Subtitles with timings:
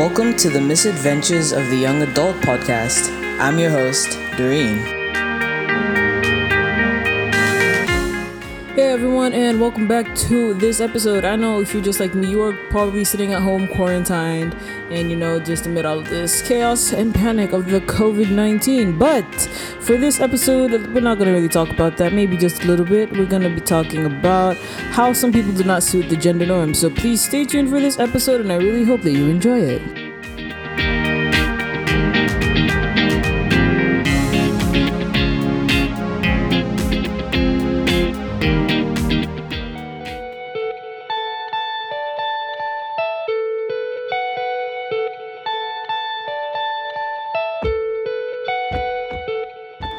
[0.00, 3.10] Welcome to the Misadventures of the Young Adult podcast.
[3.38, 4.99] I'm your host, Doreen.
[8.90, 11.24] Hey everyone, and welcome back to this episode.
[11.24, 14.52] I know if you're just like me, you are probably sitting at home quarantined
[14.90, 18.98] and you know, just amid all of this chaos and panic of the COVID 19.
[18.98, 19.32] But
[19.78, 23.12] for this episode, we're not gonna really talk about that, maybe just a little bit.
[23.12, 26.74] We're gonna be talking about how some people do not suit the gender norm.
[26.74, 29.99] So please stay tuned for this episode, and I really hope that you enjoy it.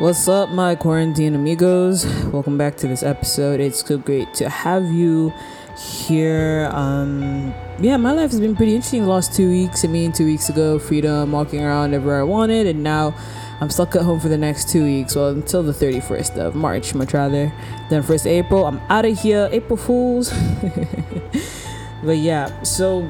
[0.02, 2.08] What's up, my quarantine amigos?
[2.34, 3.60] Welcome back to this episode.
[3.60, 5.32] It's so great to have you
[5.78, 6.72] here.
[6.74, 9.86] Um, yeah, my life has been pretty interesting the last two weeks.
[9.86, 13.14] I mean, two weeks ago, freedom, walking around everywhere I wanted, and now
[13.60, 15.16] I'm stuck at home for the next two weeks.
[15.16, 17.54] Well, until the 31st of March, much rather.
[17.92, 19.50] Then 1st April, I'm out of here.
[19.52, 20.32] April Fools.
[22.04, 23.08] but yeah, so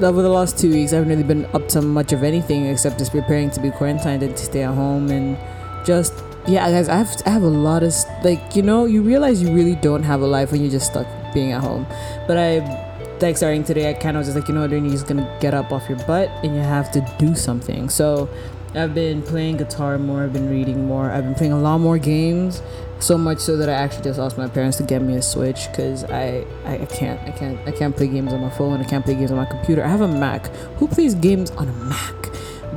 [0.00, 2.98] over the last two weeks, I haven't really been up to much of anything except
[2.98, 5.36] just preparing to be quarantined and to stay at home and
[5.84, 6.14] just
[6.46, 7.92] yeah guys i have i have a lot of
[8.24, 11.06] like you know you realize you really don't have a life when you're just stuck
[11.34, 11.86] being at home.
[12.26, 12.86] But i
[13.20, 15.28] like starting today i kind of was just like you know what you're just gonna
[15.40, 17.88] get up off your butt and you have to do something.
[17.88, 18.28] So
[18.74, 21.96] i've been playing guitar more i've been reading more i've been playing a lot more
[21.96, 22.60] games
[23.00, 25.68] so much so that i actually just asked my parents to get me a switch
[25.70, 28.84] because I, I i can't i can't i can't play games on my phone i
[28.84, 29.82] can't play games on my computer.
[29.82, 30.48] I have a mac.
[30.76, 32.28] Who plays games on a mac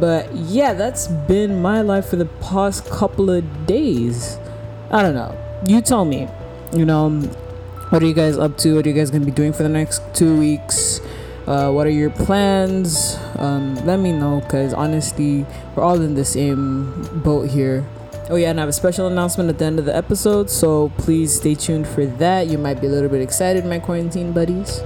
[0.01, 4.39] but yeah, that's been my life for the past couple of days.
[4.89, 5.37] I don't know.
[5.67, 6.27] You tell me.
[6.73, 7.11] You know,
[7.89, 8.75] what are you guys up to?
[8.75, 10.99] What are you guys gonna be doing for the next two weeks?
[11.45, 13.15] Uh, what are your plans?
[13.37, 15.45] Um, let me know, cause honestly,
[15.75, 17.85] we're all in the same boat here.
[18.29, 20.91] Oh yeah, and I have a special announcement at the end of the episode, so
[20.97, 22.47] please stay tuned for that.
[22.47, 24.81] You might be a little bit excited, my quarantine buddies.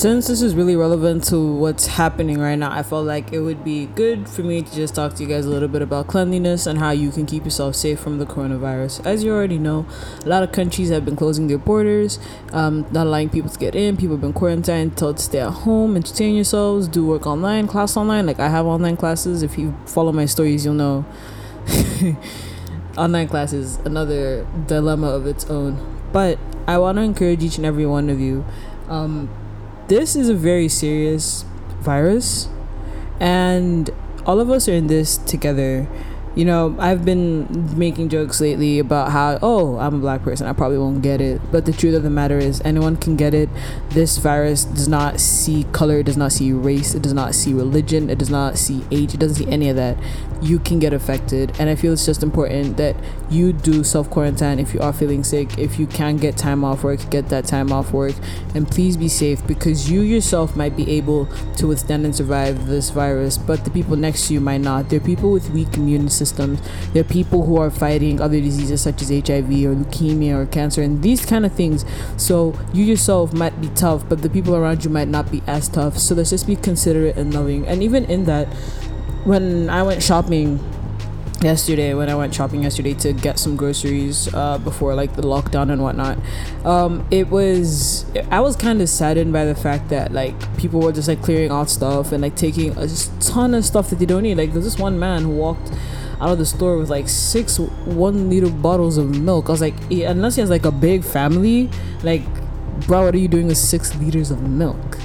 [0.00, 3.62] Since this is really relevant to what's happening right now, I felt like it would
[3.62, 6.66] be good for me to just talk to you guys a little bit about cleanliness
[6.66, 9.04] and how you can keep yourself safe from the coronavirus.
[9.04, 9.84] As you already know,
[10.24, 12.18] a lot of countries have been closing their borders,
[12.54, 13.98] um, not allowing people to get in.
[13.98, 17.94] People have been quarantined, told to stay at home, entertain yourselves, do work online, class
[17.94, 18.24] online.
[18.24, 19.42] Like I have online classes.
[19.42, 21.04] If you follow my stories, you'll know.
[22.96, 25.76] online classes, another dilemma of its own.
[26.10, 28.46] But I want to encourage each and every one of you.
[28.88, 29.28] Um,
[29.90, 31.44] this is a very serious
[31.80, 32.48] virus
[33.18, 33.90] and
[34.24, 35.88] all of us are in this together
[36.40, 37.46] you know i've been
[37.78, 41.40] making jokes lately about how oh i'm a black person i probably won't get it.
[41.50, 43.48] But the truth of the matter is anyone can get it.
[43.90, 47.52] This virus does not see color it does not see race it does not see
[47.52, 49.96] religion it does not see age it doesn't see any of that.
[50.42, 51.52] You can get affected.
[51.58, 52.96] And i feel it's just important that
[53.30, 55.58] you do self quarantine if you are feeling sick.
[55.58, 58.14] If you can get time off work get that time off work.
[58.54, 62.90] And please be safe because you yourself might be able to withstand and survive this
[62.90, 63.38] virus.
[63.38, 64.88] But the people next to you might not.
[64.88, 68.80] There are people with weak immune systems there are people who are fighting other diseases
[68.80, 71.84] such as hiv or leukemia or cancer and these kind of things
[72.16, 75.68] so you yourself might be tough but the people around you might not be as
[75.68, 78.46] tough so let's just be considerate and loving and even in that
[79.24, 80.58] when I went shopping
[81.42, 85.70] yesterday when I went shopping yesterday to get some groceries uh, before like the lockdown
[85.70, 86.18] and whatnot.
[86.64, 90.92] Um, it was I was kind of saddened by the fact that like people were
[90.92, 92.86] just like clearing out stuff and like taking a
[93.20, 94.36] ton of stuff that they don't need.
[94.36, 95.72] Like there's this one man who walked
[96.20, 99.48] out of the store with like six one liter bottles of milk.
[99.48, 101.70] I was like, eh, unless he has like a big family,
[102.02, 102.22] like,
[102.86, 104.98] bro, what are you doing with six liters of milk?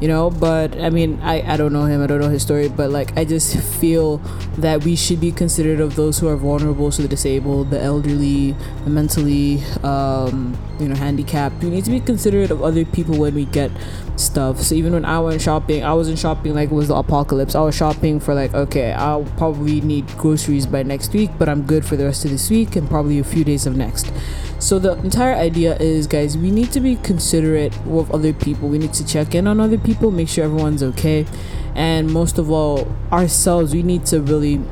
[0.00, 2.68] You know but i mean I, I don't know him i don't know his story
[2.68, 4.18] but like i just feel
[4.58, 8.52] that we should be considerate of those who are vulnerable so the disabled the elderly
[8.84, 11.62] the mentally um, you know handicapped.
[11.62, 13.70] We need to be considerate of other people when we get
[14.16, 14.60] stuff.
[14.60, 17.54] So even when i went shopping i wasn't shopping like it was the apocalypse.
[17.54, 21.62] I was shopping for like okay i'll probably need groceries by next week but i'm
[21.62, 24.10] good for the rest of this week and probably a few days of next
[24.58, 28.68] so the entire idea is, guys, we need to be considerate with other people.
[28.68, 31.26] We need to check in on other people, make sure everyone's okay,
[31.74, 33.74] and most of all, ourselves.
[33.74, 34.62] We need to really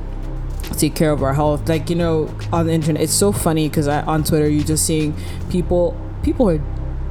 [0.78, 1.68] take care of our health.
[1.68, 5.14] Like you know, on the internet, it's so funny because on Twitter, you're just seeing
[5.50, 6.00] people.
[6.22, 6.62] People are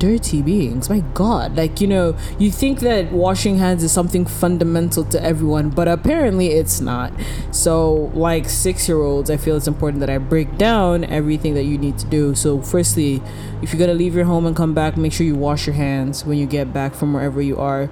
[0.03, 0.89] dirty beings.
[0.89, 1.55] My God.
[1.55, 6.47] Like, you know, you think that washing hands is something fundamental to everyone, but apparently
[6.47, 7.13] it's not.
[7.51, 11.63] So, like six year olds, I feel it's important that I break down everything that
[11.63, 12.35] you need to do.
[12.35, 13.21] So, firstly,
[13.61, 15.75] if you're going to leave your home and come back, make sure you wash your
[15.75, 17.89] hands when you get back from wherever you are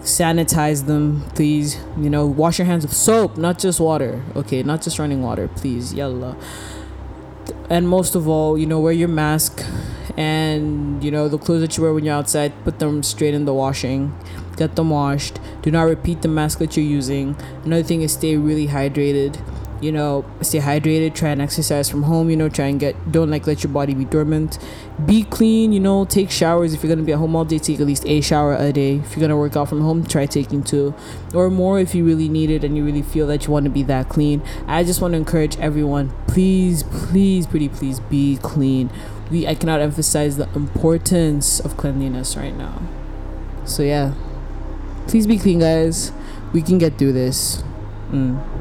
[0.00, 4.82] sanitize them please you know wash your hands with soap not just water okay not
[4.82, 6.36] just running water please yalla
[7.72, 9.64] and most of all you know wear your mask
[10.16, 13.46] and you know the clothes that you wear when you're outside put them straight in
[13.46, 14.12] the washing
[14.56, 15.40] get them washed.
[15.62, 17.36] Do not repeat the mask that you're using.
[17.64, 19.40] Another thing is stay really hydrated
[19.82, 23.30] you know stay hydrated try and exercise from home you know try and get don't
[23.30, 24.58] like let your body be dormant.
[25.04, 26.72] Be clean you know take showers.
[26.72, 28.96] If you're gonna be at home all day take at least a shower a day.
[28.96, 30.94] If you're gonna work out from home try taking two
[31.34, 33.70] or more if you really need it and you really feel that you want to
[33.70, 34.42] be that clean.
[34.66, 38.90] I just want to encourage everyone please please pretty please be clean.
[39.30, 42.82] We i cannot emphasize the importance of cleanliness right now.
[43.64, 44.14] So yeah.
[45.08, 46.12] Please be clean guys.
[46.52, 47.62] We can get through this.
[48.10, 48.51] Mm.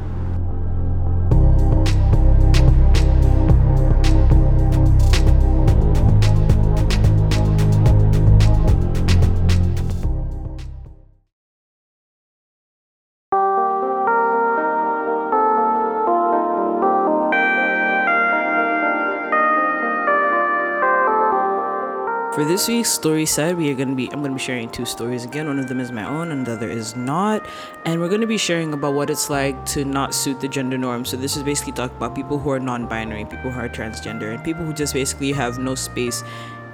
[22.34, 25.26] For this week's story side, we are gonna be I'm gonna be sharing two stories
[25.26, 25.48] again.
[25.48, 27.46] One of them is my own, and the other is not.
[27.84, 31.04] And we're gonna be sharing about what it's like to not suit the gender norm.
[31.04, 34.42] So this is basically talk about people who are non-binary, people who are transgender, and
[34.46, 36.24] people who just basically have no space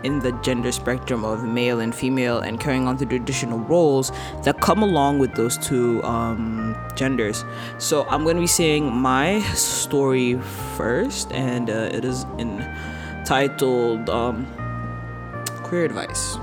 [0.04, 4.12] in the gender spectrum of male and female and carrying on the traditional roles
[4.44, 7.44] that come along with those two um, genders.
[7.80, 10.36] So I'm going to be saying my story
[10.76, 14.46] first, and uh, it is entitled um,
[15.68, 16.38] Queer Advice.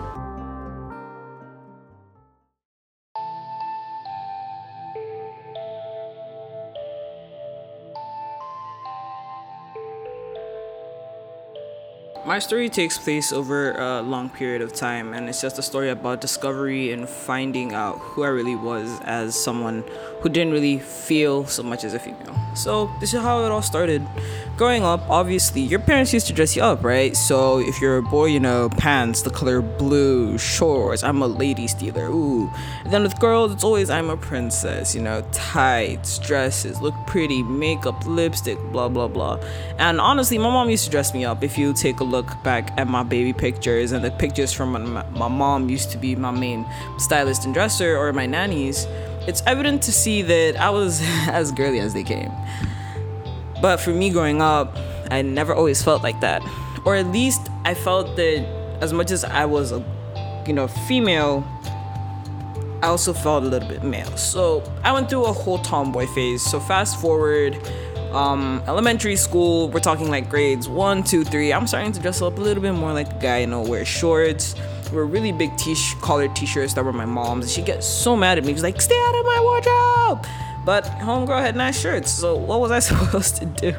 [12.26, 15.88] My story takes place over a long period of time, and it's just a story
[15.88, 19.84] about discovery and finding out who I really was as someone
[20.20, 22.34] who didn't really feel so much as a female.
[22.54, 24.06] So, this is how it all started.
[24.56, 27.16] Growing up, obviously, your parents used to dress you up, right?
[27.16, 31.66] So, if you're a boy, you know, pants the color blue, shorts, I'm a lady
[31.66, 32.48] stealer, ooh.
[32.84, 37.42] And then with girls, it's always I'm a princess, you know, tights, dresses, look pretty,
[37.42, 39.40] makeup, lipstick, blah, blah, blah.
[39.80, 41.42] And honestly, my mom used to dress me up.
[41.42, 44.88] If you take a look back at my baby pictures and the pictures from when
[44.88, 46.64] my, my mom used to be my main
[46.98, 48.86] stylist and dresser or my nannies,
[49.26, 52.30] it's evident to see that I was as girly as they came.
[53.64, 54.76] But for me growing up,
[55.10, 56.42] I never always felt like that.
[56.84, 58.44] Or at least I felt that
[58.82, 59.82] as much as I was a
[60.46, 61.42] you know female,
[62.82, 64.14] I also felt a little bit male.
[64.18, 66.42] So I went through a whole tomboy phase.
[66.42, 67.58] So fast forward,
[68.12, 71.50] um, elementary school, we're talking like grades one, two, three.
[71.50, 73.86] I'm starting to dress up a little bit more like a guy, you know, wear
[73.86, 74.54] shorts,
[74.92, 77.46] wear really big t collared t-shirts that were my mom's.
[77.46, 78.52] And she gets so mad at me.
[78.52, 80.26] She's like, stay out of my wardrobe.
[80.64, 83.74] But homegirl had nice shirts, so what was I supposed to do?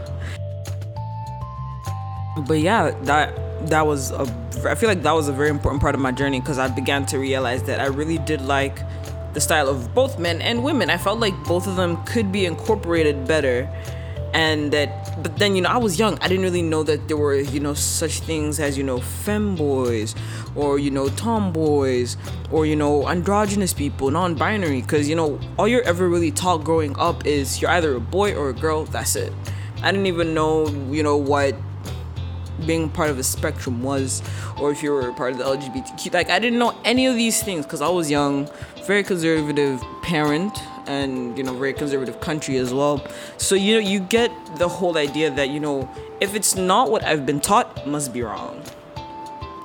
[2.48, 3.34] But yeah, that
[3.68, 4.28] that was a
[4.66, 7.06] I feel like that was a very important part of my journey because I began
[7.08, 8.80] to realize that I really did like
[9.34, 10.90] the style of both men and women.
[10.90, 13.70] I felt like both of them could be incorporated better
[14.36, 16.20] and that but then you know i was young.
[16.20, 20.14] I didn't really know that there were you know such things as you know femboys
[20.56, 22.18] or you know tomboys
[22.52, 24.82] or you know androgynous people non-binary.
[24.82, 28.36] Because you know all you're ever really taught growing up is you're either a boy
[28.36, 29.32] or a girl that's it.
[29.82, 31.56] I didn't even know you know what
[32.66, 34.22] being part of a spectrum was
[34.60, 37.44] or if you were part of the lgbtq like i didn't know any of these
[37.44, 38.50] things because i was young
[38.88, 43.06] very conservative parent and you know very conservative country as well.
[43.38, 45.90] So you know you get the whole idea that you know
[46.22, 48.62] if it's not what i've been taught must be wrong.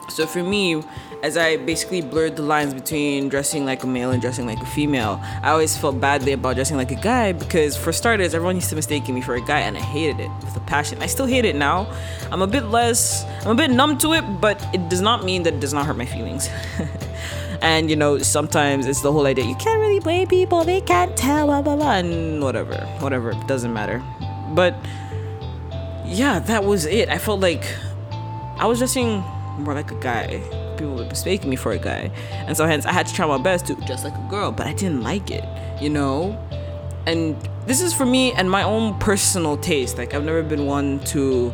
[0.08, 0.82] So for me
[1.22, 4.66] as i basically blurred the lines between dressing like a male and dressing like a
[4.66, 8.70] female i always felt badly about dressing like a guy because for starters everyone used
[8.70, 11.02] to mistake me for a guy and i hated it with a passion.
[11.02, 11.92] I still hate it now.
[12.30, 15.42] I'm a bit less i'm a bit numb to it but it does not mean
[15.42, 16.48] that it does not hurt my feelings
[17.62, 21.16] and you know sometimes it's the whole idea you can't really blame people they can't
[21.16, 24.02] tell blah blah blah and whatever whatever doesn't matter.
[24.54, 24.74] But
[26.06, 27.08] yeah that was it.
[27.08, 27.64] I felt like
[28.58, 29.22] i was dressing
[29.58, 30.40] more like a guy.
[30.76, 32.10] People were mistaking me for a guy.
[32.46, 34.66] And so hence i had to try my best to dress like a girl but
[34.66, 35.44] i didn't like it
[35.80, 36.38] you know?
[37.06, 37.36] And
[37.66, 39.98] this is for me and my own personal taste.
[39.98, 41.52] Like i've never been one to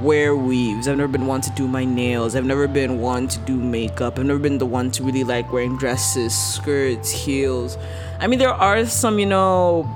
[0.00, 0.88] wear weaves.
[0.88, 2.34] I've never been one to do my nails.
[2.34, 4.18] I've never been one to do makeup.
[4.18, 7.76] I've never been the one to really like wearing dresses, skirts, heels.
[8.18, 9.88] I mean, there are some, you know,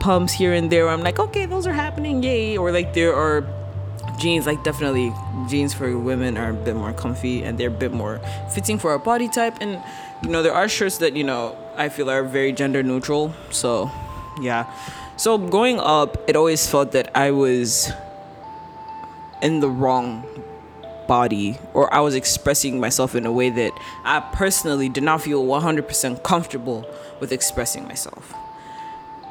[0.00, 2.56] pumps here and there I'm like, okay, those are happening, yay.
[2.56, 3.46] Or like there are
[4.18, 5.12] jeans, like definitely
[5.48, 8.20] jeans for women are a bit more comfy and they're a bit more
[8.52, 9.56] fitting for our body type.
[9.60, 9.82] And,
[10.22, 13.34] you know, there are shirts that, you know, I feel are very gender neutral.
[13.50, 13.90] So,
[14.40, 14.70] yeah.
[15.16, 17.90] So growing up, it always felt that I was
[19.42, 20.24] in the wrong
[21.06, 23.72] body or I was expressing myself in a way that
[24.04, 26.86] I personally did not feel 100% comfortable
[27.20, 28.32] with expressing myself.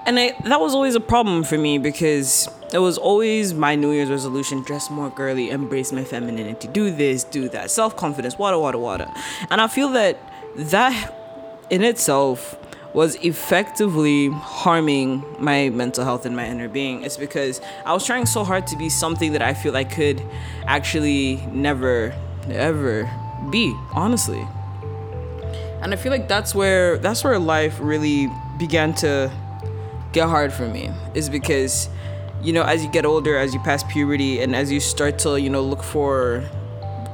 [0.06, 3.91] And I, that was always a problem for me because it was always my New
[3.91, 8.58] Year's resolution dress more girly, embrace my femininity, do this, do that, self confidence, water,
[8.58, 9.08] water, water.
[9.50, 10.18] And I feel that
[10.56, 12.58] that in itself
[12.93, 17.03] was effectively harming my mental health and my inner being.
[17.03, 20.21] It's because I was trying so hard to be something that I feel I could
[20.65, 22.13] actually never
[22.50, 23.10] ever
[23.50, 24.45] be honestly.
[25.81, 29.31] And I feel like that's where that's where life really began to
[30.12, 31.89] get hard for me is because
[32.43, 35.39] you know as you get older as you pass puberty and as you start to
[35.39, 36.43] you know look for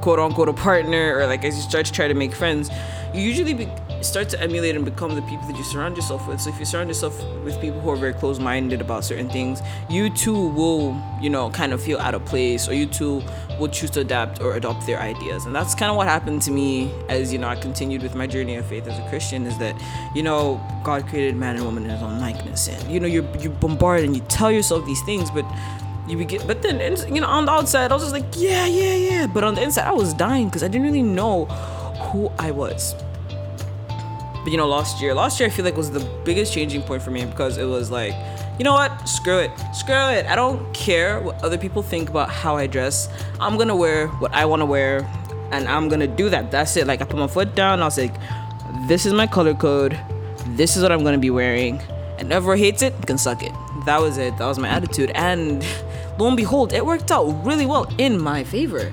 [0.00, 2.70] quote unquote a partner or like as you start to try to make friends
[3.14, 3.68] you usually be,
[4.02, 6.40] start to emulate and become the people that you surround yourself with.
[6.40, 10.10] So if you surround yourself with people who are very close-minded about certain things, you
[10.10, 13.22] too will, you know, kind of feel out of place, or you too
[13.58, 15.46] will choose to adapt or adopt their ideas.
[15.46, 18.26] And that's kind of what happened to me as you know I continued with my
[18.26, 19.46] journey of faith as a Christian.
[19.46, 19.74] Is that
[20.14, 23.26] you know God created man and woman in His own likeness, and you know you
[23.40, 25.44] you bombard and you tell yourself these things, but
[26.06, 26.80] you begin but then
[27.14, 29.62] you know on the outside i was just like yeah yeah yeah but on the
[29.62, 31.44] inside i was dying because i didn't really know
[32.10, 32.94] who i was
[34.42, 37.02] but you know, last year, last year I feel like was the biggest changing point
[37.02, 38.14] for me because it was like,
[38.58, 39.08] you know what?
[39.08, 39.50] Screw it.
[39.72, 40.26] Screw it.
[40.26, 43.08] I don't care what other people think about how I dress.
[43.40, 45.08] I'm gonna wear what I wanna wear
[45.52, 46.50] and I'm gonna do that.
[46.50, 46.86] That's it.
[46.86, 48.14] Like I put my foot down, I was like,
[48.86, 49.98] this is my color code,
[50.56, 51.80] this is what I'm gonna be wearing.
[52.18, 53.52] And whoever hates it can suck it.
[53.86, 54.36] That was it.
[54.38, 55.12] That was my attitude.
[55.14, 55.64] And
[56.18, 58.92] lo and behold, it worked out really well in my favor.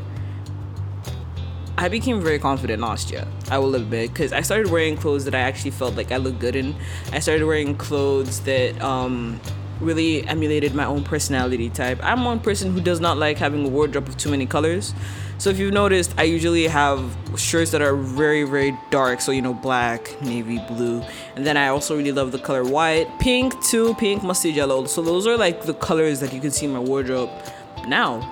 [1.77, 3.27] I became very confident last year.
[3.51, 6.39] I will admit because I started wearing clothes that I actually felt like I looked
[6.39, 6.73] good in.
[7.11, 9.41] I started wearing clothes that um,
[9.81, 11.99] really emulated my own personality type.
[12.01, 14.93] I'm one person who does not like having a wardrobe of too many colors.
[15.37, 19.41] So if you've noticed, I usually have shirts that are very very dark, so you
[19.41, 21.03] know black, navy blue,
[21.35, 24.85] and then I also really love the color white, pink too, pink, mustard yellow.
[24.85, 27.29] So those are like the colors that you can see in my wardrobe
[27.85, 28.31] now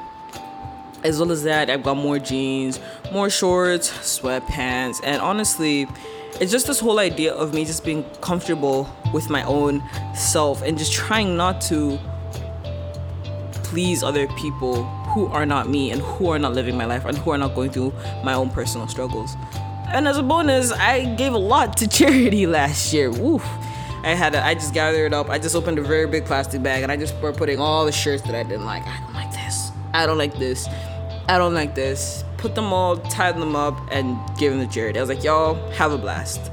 [1.03, 2.79] as well as that i've got more jeans
[3.13, 5.87] more shorts sweatpants and honestly
[6.41, 9.83] it's just this whole idea of me just being comfortable with my own
[10.15, 11.99] self and just trying not to
[13.53, 17.15] please other people who are not me and who are not living my life and
[17.19, 17.93] who are not going through
[18.23, 19.35] my own personal struggles
[19.89, 23.45] and as a bonus i gave a lot to charity last year Woof.
[24.03, 25.29] I had a, I just gathered it up.
[25.29, 27.91] I just opened a very big plastic bag and I just started putting all the
[27.93, 28.83] shirts that I didn't like.
[28.85, 29.71] I don't like this.
[29.93, 30.67] I don't like this.
[31.29, 32.25] I don't like this.
[32.43, 34.97] Put them all, tied them up, and give them to Jared.
[34.97, 36.51] I was like, y'all, have a blast.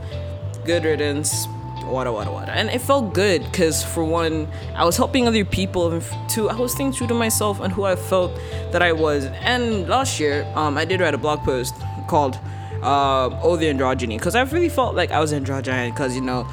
[0.64, 1.48] Good riddance.
[1.82, 2.52] Wada wada wada.
[2.52, 6.54] And it felt good because, for one, I was helping other people, and two, I
[6.54, 8.30] was staying true to myself and who I felt
[8.70, 9.24] that I was.
[9.24, 11.74] And last year, um, I did write a blog post
[12.06, 12.38] called
[12.82, 16.46] uh, Oh the Androgyny because I really felt like I was androgynous because, you know,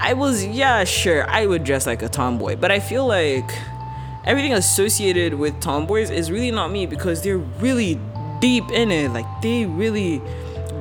[0.00, 3.56] I was, yeah, sure, I would dress like a tomboy, but I feel like
[4.24, 8.00] everything associated with tomboys is really not me because they're really
[8.44, 9.10] deep in it.
[9.10, 10.20] Like they really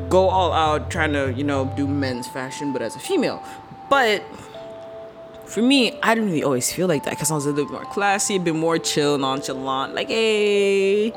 [0.09, 3.41] go all out trying to, you know, do men's fashion, but as a female.
[3.89, 4.21] But
[5.45, 7.71] for me, I didn't really always feel like that because I was a little bit
[7.71, 11.13] more classy, a bit more chill, nonchalant, like, hey.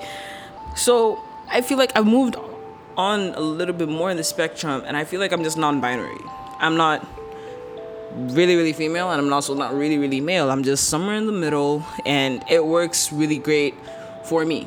[0.77, 1.19] So
[1.51, 2.37] I feel like I've moved
[2.97, 5.81] on a little bit more in the spectrum, and I feel like I'm just non
[5.81, 6.21] binary.
[6.61, 7.05] I'm not
[8.39, 11.33] really really female and i'm also not really really male i'm just somewhere in the
[11.33, 13.75] middle and it works really great
[14.25, 14.67] for me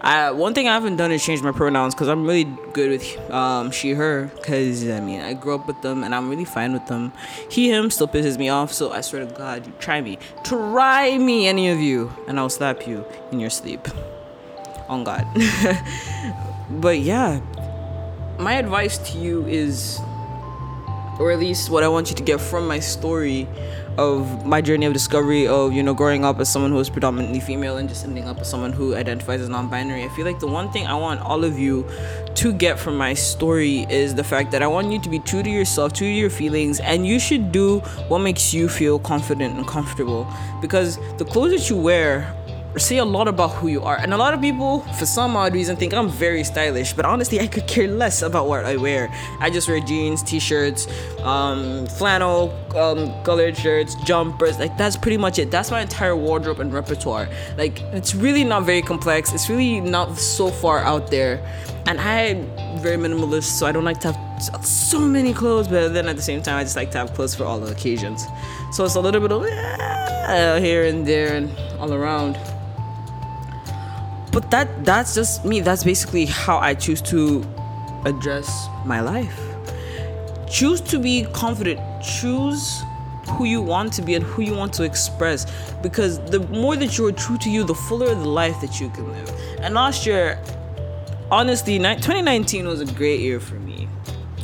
[0.00, 3.30] I, one thing I haven't done is change my pronouns because I'm really good with
[3.30, 4.30] um, she, her.
[4.36, 7.12] Because I mean, I grew up with them and I'm really fine with them.
[7.50, 8.72] He, him still pisses me off.
[8.72, 12.86] So I swear to God, try me, try me, any of you, and I'll slap
[12.86, 13.88] you in your sleep.
[14.88, 15.26] On God.
[16.70, 17.40] but yeah,
[18.38, 20.00] my advice to you is
[21.18, 23.48] or at least what I want you to get from my story
[23.98, 27.40] of my journey of discovery of you know growing up as someone who is predominantly
[27.40, 30.04] female and just ending up as someone who identifies as non-binary.
[30.04, 31.88] I feel like the one thing i want all of you
[32.34, 35.42] to get from my story is the fact that i want you to be true
[35.42, 39.56] to yourself true to your feelings and you should do what makes you feel confident
[39.56, 40.26] and comfortable.
[40.60, 42.34] Because the clothes that you wear
[42.78, 43.96] say a lot about who you are.
[43.96, 47.40] And a lot of people, for some odd reason, think I'm very stylish, but honestly,
[47.40, 49.12] I could care less about what I wear.
[49.40, 50.86] I just wear jeans, t-shirts,
[51.22, 54.58] um, flannel, um, colored shirts, jumpers.
[54.58, 55.50] Like that's pretty much it.
[55.50, 57.28] That's my entire wardrobe and repertoire.
[57.56, 59.32] Like it's really not very complex.
[59.32, 61.40] It's really not so far out there.
[61.86, 66.08] And I'm very minimalist, so I don't like to have so many clothes, but then
[66.08, 68.26] at the same time, I just like to have clothes for all the occasions.
[68.72, 72.36] So it's a little bit of uh, here and there and all around
[74.36, 75.60] but that that's just me.
[75.60, 77.42] That's basically how i choose to
[78.04, 79.40] address my life.
[80.46, 81.80] Choose to be confident.
[82.02, 82.82] Choose
[83.30, 85.46] who you want to be and who you want to express.
[85.82, 88.90] Because the more that you are true to you the fuller the life that you
[88.90, 89.32] can live.
[89.60, 90.38] And last year
[91.30, 93.88] honestly 2019 was a great year for me.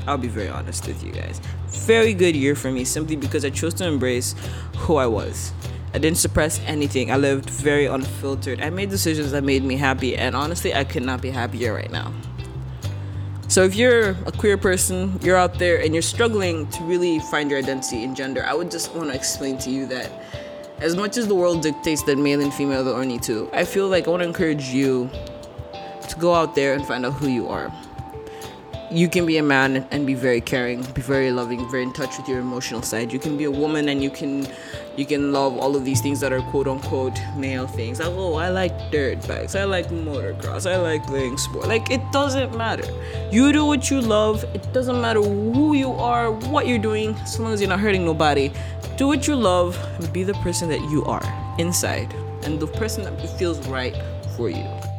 [0.07, 1.39] I'll be very honest with you guys.
[1.69, 4.35] Very good year for me simply because i chose to embrace
[4.79, 5.53] who i was
[5.95, 7.11] I didn't suppress anything.
[7.11, 8.63] I lived very unfiltered.
[8.63, 11.91] I made decisions that made me happy, and honestly, I could not be happier right
[11.91, 12.13] now.
[13.49, 17.51] So, if you're a queer person, you're out there and you're struggling to really find
[17.51, 20.11] your identity in gender, I would just want to explain to you that
[20.81, 23.89] as much as the world dictates that male and female are only two, I feel
[23.89, 25.11] like I want to encourage you
[26.09, 27.71] to go out there and find out who you are
[28.93, 32.19] you can be a man and be very caring, be very loving, very in touch
[32.19, 33.11] with your emotional side.
[33.13, 34.47] You can be a woman and you can
[34.97, 38.01] you can love all of these things that are quote unquote male things.
[38.01, 41.69] Like, oh, I like dirt bikes, I like motocross, I like playing sport.
[41.69, 42.85] Like it doesn't matter.
[43.31, 44.45] You do what you love.
[44.55, 48.05] It doesn't matter who you are, what you're doing, as long as you're not hurting
[48.05, 48.53] nobody.
[48.97, 51.25] Do what you love and be the person that you are
[51.59, 52.13] inside
[52.45, 53.97] and the person that feels right
[54.37, 54.92] for you.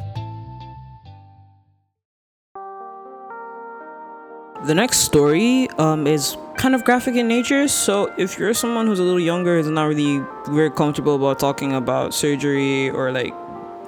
[4.64, 7.68] The next story um, is kind of graphic in nature.
[7.68, 11.74] So if you're someone who's a little younger, is not really very comfortable about talking
[11.74, 13.34] about surgery or like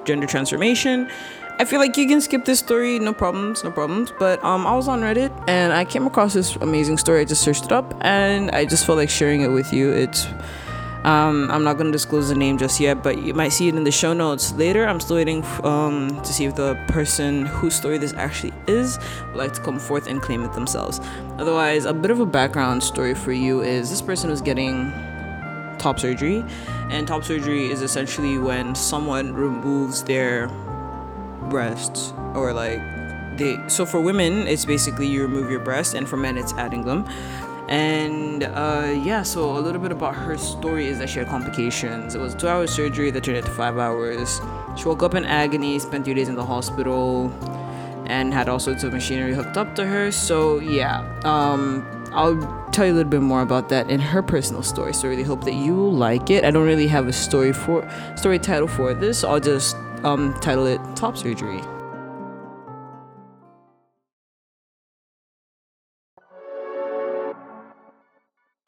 [0.04, 1.08] gender transformation,
[1.58, 4.12] I feel like you can skip this story, no problems, no problems.
[4.18, 7.22] But um, I was on Reddit and I came across this amazing story.
[7.22, 9.90] I just searched it up and I just felt like sharing it with you.
[9.92, 10.26] It's
[11.06, 13.76] um, I'm not going to disclose the name just yet, but you might see it
[13.76, 14.84] in the show notes later.
[14.84, 19.36] I'm still waiting um, to see if the person whose story this actually is would
[19.36, 21.00] like to come forth and claim it themselves.
[21.38, 24.90] Otherwise, a bit of a background story for you is this person was getting
[25.78, 26.44] top surgery,
[26.90, 30.48] and top surgery is essentially when someone removes their
[31.48, 32.80] breasts or like
[33.38, 36.84] they so for women it's basically you remove your breast and for men it's adding
[36.84, 37.06] them
[37.68, 42.14] and uh, yeah, so a little bit about her story is that she had complications.
[42.14, 44.40] It was two hour surgery that turned into five hours.
[44.76, 47.32] She woke up in agony, spent three days in the hospital,
[48.06, 50.12] and had all sorts of machinery hooked up to her.
[50.12, 54.62] So yeah, um, I'll tell you a little bit more about that in her personal
[54.62, 54.92] story.
[54.92, 56.44] So I really hope that you like it.
[56.44, 59.24] I don't really have a story for story title for this.
[59.24, 61.62] I'll just um, title it "Top Surgery."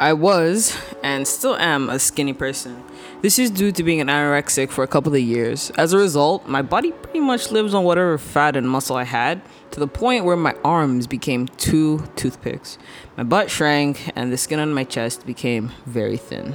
[0.01, 2.85] I was and still am a skinny person.
[3.21, 5.73] This is due to being an anorexic for a couple of years.
[5.77, 9.43] As a result, my body pretty much lives on whatever fat and muscle I had
[9.73, 12.79] to the point where my arms became two toothpicks.
[13.17, 16.55] My butt shrank and the skin on my chest became very thin.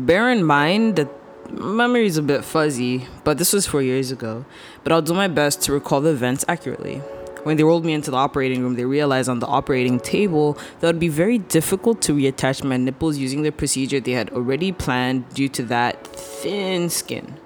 [0.00, 1.08] Bear in mind that
[1.52, 4.44] memory is a bit fuzzy, but this was four years ago.
[4.82, 7.02] But I'll do my best to recall the events accurately.
[7.46, 10.88] When they rolled me into the operating room, they realized on the operating table that
[10.88, 14.72] it would be very difficult to reattach my nipples using the procedure they had already
[14.72, 17.38] planned due to that thin skin.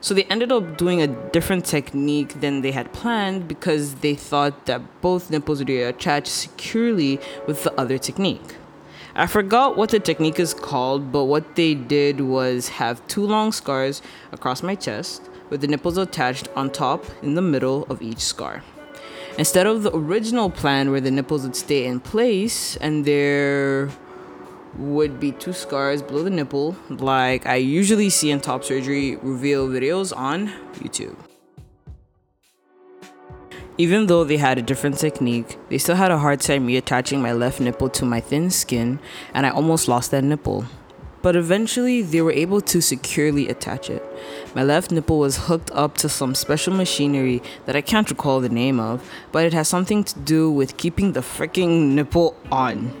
[0.00, 4.66] So they ended up doing a different technique than they had planned because they thought
[4.66, 8.54] that both nipples would be attached securely with the other technique.
[9.16, 13.50] I forgot what the technique is called, but what they did was have two long
[13.50, 18.20] scars across my chest with the nipples attached on top in the middle of each
[18.20, 18.62] scar.
[19.40, 23.88] Instead of the original plan where the nipples would stay in place and there
[24.76, 29.66] would be two scars below the nipple, like I usually see in top surgery reveal
[29.66, 31.16] videos on YouTube.
[33.78, 37.32] Even though they had a different technique, they still had a hard time reattaching my
[37.32, 39.00] left nipple to my thin skin,
[39.32, 40.66] and I almost lost that nipple
[41.22, 44.02] but eventually they were able to securely attach it.
[44.54, 48.48] My left nipple was hooked up to some special machinery that I can't recall the
[48.48, 52.92] name of, but it has something to do with keeping the freaking nipple on.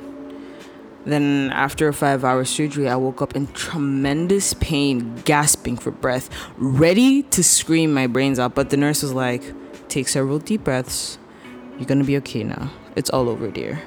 [1.06, 6.28] Then, after a five hour surgery, I woke up in tremendous pain, gasping for breath,
[6.58, 8.54] ready to scream my brains out.
[8.54, 9.42] But the nurse was like,
[9.88, 11.18] Take several deep breaths.
[11.78, 12.70] You're gonna be okay now.
[12.94, 13.82] It's all over, dear.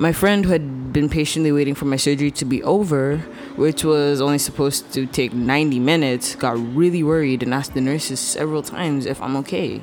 [0.00, 3.16] My friend who had been patiently waiting for my surgery to be over
[3.56, 8.20] which was only supposed to take 90 minutes, got really worried and asked the nurses
[8.20, 9.82] several times if I'm okay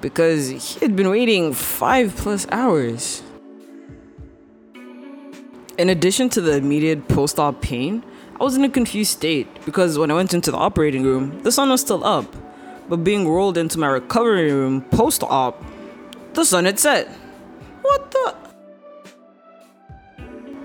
[0.00, 3.22] because he had been waiting five plus hours.
[5.78, 8.02] In addition to the immediate post op pain,
[8.40, 11.52] I was in a confused state because when I went into the operating room, the
[11.52, 12.26] sun was still up.
[12.88, 15.64] But being rolled into my recovery room post op,
[16.34, 17.08] the sun had set.
[17.82, 18.41] What the?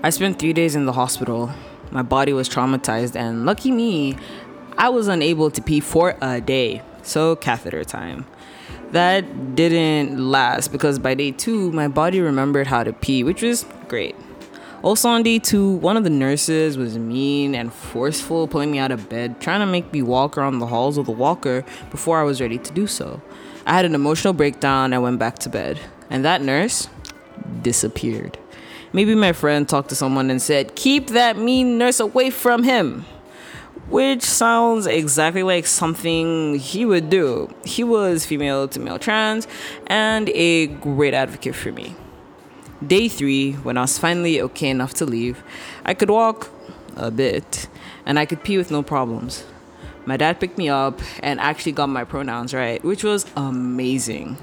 [0.08, 1.50] I spent three days in the hospital.
[1.90, 4.16] My body was traumatized, and lucky me,
[4.78, 6.80] I was unable to pee for a day.
[7.02, 8.24] So, catheter time.
[8.92, 13.66] That didn't last because by day two, my body remembered how to pee, which was
[13.86, 14.16] great.
[14.82, 18.90] Also on day two, one of the nurses was mean and forceful, pulling me out
[18.90, 22.22] of bed, trying to make me walk around the halls with a walker before I
[22.22, 23.20] was ready to do so.
[23.66, 25.78] I had an emotional breakdown and went back to bed.
[26.08, 26.88] And that nurse
[27.60, 28.38] disappeared.
[28.92, 33.04] Maybe my friend talked to someone and said, Keep that mean nurse away from him.
[33.88, 37.54] Which sounds exactly like something he would do.
[37.64, 39.48] He was female to male trans
[39.86, 41.94] and a great advocate for me.
[42.86, 45.42] Day three, when I was finally okay enough to leave,
[45.84, 46.50] I could walk
[46.96, 47.68] a bit
[48.04, 49.44] and I could pee with no problems.
[50.06, 54.38] My dad picked me up and actually got my pronouns right, which was amazing.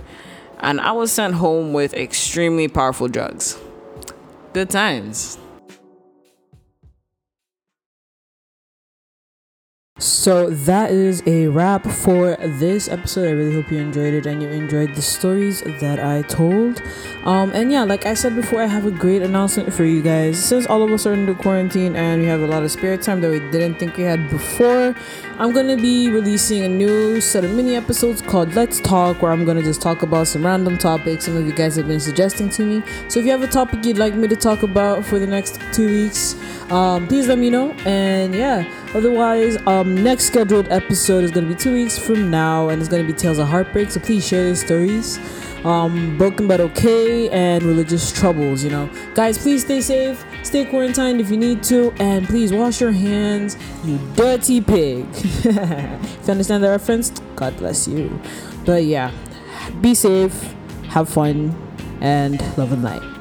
[0.59, 3.57] And I was sent home with extremely powerful drugs.
[4.55, 5.37] Good times.
[9.97, 13.29] So that is a wrap for this episode.
[13.29, 16.81] I really hope you enjoyed it and you enjoyed the stories that I told.
[17.23, 20.37] Um, and yeah, like I said before, I have a great announcement for you guys.
[20.43, 23.21] Since all of us are the quarantine and we have a lot of spare time
[23.21, 24.93] that we didn't think we had before,
[25.39, 29.45] I'm gonna be releasing a new set of mini episodes called Let's Talk, where I'm
[29.45, 32.65] gonna just talk about some random topics some of you guys have been suggesting to
[32.65, 32.83] me.
[33.07, 35.57] So if you have a topic you'd like me to talk about for the next
[35.71, 36.35] two weeks,
[36.69, 37.71] um, please let me know.
[37.85, 42.81] And yeah, otherwise, um, next scheduled episode is gonna be two weeks from now, and
[42.81, 43.91] it's gonna be Tales of Heartbreak.
[43.91, 45.19] So please share your stories.
[45.65, 48.63] Um, broken but okay, and religious troubles.
[48.63, 52.79] You know, guys, please stay safe, stay quarantined if you need to, and please wash
[52.79, 55.05] your hands, you dirty pig.
[55.13, 58.19] if you understand the reference, God bless you.
[58.63, 59.11] But yeah,
[59.81, 60.53] be safe,
[60.89, 61.53] have fun,
[61.99, 63.14] and love and light.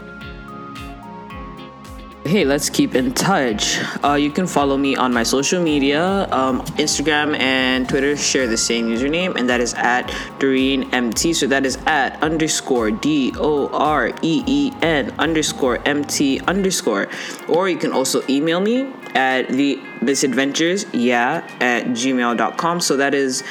[2.26, 3.78] Hey, let's keep in touch.
[4.02, 6.26] Uh, you can follow me on my social media.
[6.32, 11.34] Um, Instagram and Twitter share the same username, and that is at Doreen MT.
[11.34, 17.08] So that is at underscore D O R E E N underscore MT underscore.
[17.46, 22.80] Or you can also email me at the misadventures yeah at gmail.com.
[22.80, 23.44] So that is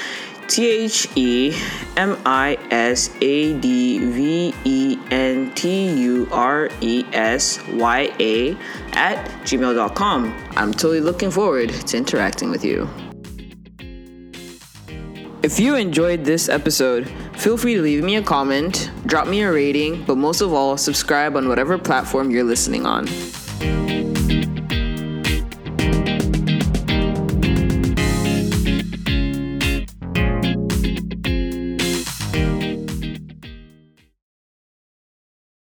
[0.47, 1.55] T H E
[1.97, 8.57] M I S A D V E N T U R E S Y A
[8.93, 10.33] at gmail.com.
[10.55, 12.89] I'm totally looking forward to interacting with you.
[15.43, 19.51] If you enjoyed this episode, feel free to leave me a comment, drop me a
[19.51, 23.07] rating, but most of all, subscribe on whatever platform you're listening on.